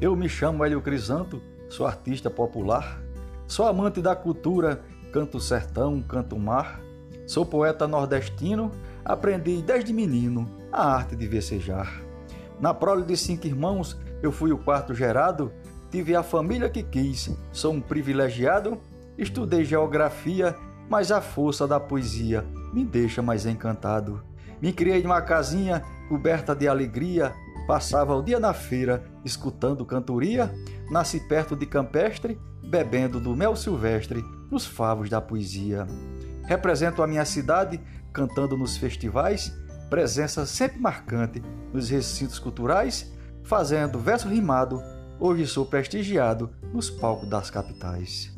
Eu 0.00 0.16
me 0.16 0.28
chamo 0.28 0.64
Hélio 0.64 0.80
Crisanto, 0.80 1.40
sou 1.68 1.86
artista 1.86 2.28
popular, 2.28 3.00
sou 3.46 3.66
amante 3.66 4.02
da 4.02 4.14
cultura, 4.16 4.82
canto 5.12 5.38
sertão, 5.38 6.02
canto 6.02 6.36
mar, 6.36 6.80
sou 7.28 7.46
poeta 7.46 7.86
nordestino, 7.86 8.72
aprendi 9.04 9.62
desde 9.62 9.92
menino 9.92 10.50
a 10.72 10.94
arte 10.94 11.14
de 11.14 11.28
versejar. 11.28 12.02
Na 12.58 12.74
prole 12.74 13.04
de 13.04 13.16
cinco 13.16 13.46
irmãos, 13.46 13.96
eu 14.20 14.32
fui 14.32 14.52
o 14.52 14.58
quarto 14.58 14.92
gerado, 14.94 15.52
tive 15.92 16.16
a 16.16 16.24
família 16.24 16.68
que 16.68 16.82
quis, 16.82 17.30
sou 17.52 17.72
um 17.72 17.80
privilegiado, 17.80 18.80
estudei 19.16 19.64
geografia, 19.64 20.56
mas 20.88 21.12
a 21.12 21.20
força 21.20 21.68
da 21.68 21.78
poesia 21.78 22.44
me 22.72 22.84
deixa 22.84 23.22
mais 23.22 23.46
encantado. 23.46 24.20
Me 24.60 24.72
criei 24.72 25.02
numa 25.02 25.22
casinha 25.22 25.84
coberta 26.08 26.54
de 26.54 26.66
alegria, 26.66 27.32
passava 27.66 28.14
o 28.14 28.22
dia 28.22 28.38
na 28.38 28.52
feira 28.52 29.04
escutando 29.24 29.84
cantoria, 29.84 30.52
nasci 30.90 31.20
perto 31.20 31.56
de 31.56 31.66
campestre, 31.66 32.38
bebendo 32.62 33.20
do 33.20 33.34
mel 33.34 33.56
silvestre 33.56 34.22
nos 34.50 34.66
favos 34.66 35.08
da 35.08 35.20
poesia. 35.20 35.86
Represento 36.44 37.02
a 37.02 37.06
minha 37.06 37.24
cidade 37.24 37.80
cantando 38.12 38.56
nos 38.56 38.76
festivais, 38.76 39.52
presença 39.90 40.46
sempre 40.46 40.78
marcante 40.78 41.42
nos 41.72 41.88
recintos 41.88 42.38
culturais, 42.38 43.12
fazendo 43.42 43.98
verso 43.98 44.28
rimado, 44.28 44.82
hoje 45.18 45.46
sou 45.46 45.66
prestigiado 45.66 46.50
nos 46.72 46.90
palcos 46.90 47.28
das 47.28 47.50
capitais. 47.50 48.32